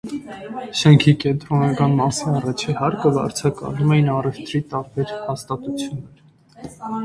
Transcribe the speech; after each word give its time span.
Շենքի 0.77 1.11
կենտրոնական 1.23 1.93
մասի 1.99 2.25
առաջին 2.39 2.79
հարկը 2.81 3.13
վարձակալում 3.19 3.95
էին 3.99 4.11
առևտրի 4.17 4.65
տարբեր 4.75 5.15
հաստատություններ։ 5.31 6.29